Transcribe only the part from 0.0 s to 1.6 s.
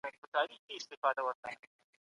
ځکه پوهه پیسې راوړي.